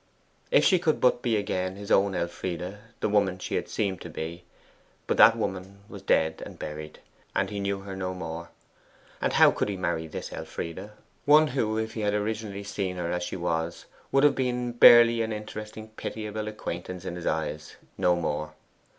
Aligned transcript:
If 0.49 0.65
she 0.65 0.79
could 0.79 0.99
but 0.99 1.21
be 1.21 1.37
again 1.37 1.75
his 1.75 1.91
own 1.91 2.15
Elfride 2.15 2.79
the 3.01 3.07
woman 3.07 3.37
she 3.37 3.53
had 3.53 3.69
seemed 3.69 4.01
to 4.01 4.09
be 4.09 4.45
but 5.05 5.15
that 5.17 5.37
woman 5.37 5.81
was 5.87 6.01
dead 6.01 6.41
and 6.43 6.57
buried, 6.57 6.97
and 7.35 7.51
he 7.51 7.59
knew 7.59 7.81
her 7.81 7.95
no 7.95 8.15
more! 8.15 8.49
And 9.21 9.33
how 9.33 9.51
could 9.51 9.69
he 9.69 9.77
marry 9.77 10.07
this 10.07 10.33
Elfride, 10.33 10.89
one 11.25 11.49
who, 11.49 11.77
if 11.77 11.93
he 11.93 12.01
had 12.01 12.15
originally 12.15 12.63
seen 12.63 12.95
her 12.95 13.11
as 13.11 13.21
she 13.21 13.35
was, 13.35 13.85
would 14.11 14.23
have 14.23 14.33
been 14.33 14.71
barely 14.71 15.21
an 15.21 15.31
interesting 15.31 15.89
pitiable 15.89 16.47
acquaintance 16.47 17.05
in 17.05 17.15
his 17.15 17.27
eyes 17.27 17.75
no 17.95 18.15
more? 18.15 18.53